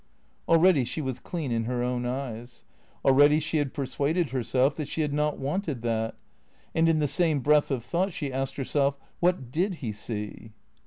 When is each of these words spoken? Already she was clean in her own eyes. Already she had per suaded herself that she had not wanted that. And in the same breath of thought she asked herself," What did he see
Already 0.49 0.83
she 0.83 0.99
was 0.99 1.19
clean 1.19 1.51
in 1.51 1.65
her 1.65 1.83
own 1.83 2.07
eyes. 2.07 2.63
Already 3.05 3.39
she 3.39 3.57
had 3.57 3.71
per 3.71 3.85
suaded 3.85 4.31
herself 4.31 4.75
that 4.75 4.87
she 4.87 5.01
had 5.01 5.13
not 5.13 5.37
wanted 5.37 5.83
that. 5.83 6.15
And 6.73 6.89
in 6.89 6.97
the 6.97 7.07
same 7.07 7.39
breath 7.41 7.69
of 7.69 7.83
thought 7.85 8.11
she 8.11 8.33
asked 8.33 8.55
herself," 8.57 8.97
What 9.19 9.51
did 9.51 9.75
he 9.75 9.91
see 9.91 10.53